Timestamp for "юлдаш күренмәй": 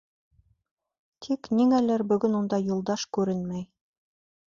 2.73-3.67